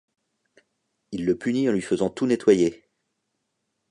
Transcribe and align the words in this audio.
Il 1.11 1.25
le 1.25 1.37
punit 1.37 1.69
en 1.69 1.73
lui 1.73 1.81
faisant 1.83 2.09
tout 2.09 2.25
nettoyer. 2.25 2.89